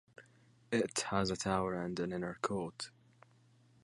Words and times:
It 0.71 1.01
has 1.11 1.29
a 1.29 1.35
tower 1.37 1.75
and 1.75 1.99
an 1.99 2.11
inner 2.11 2.39
court. 2.41 2.89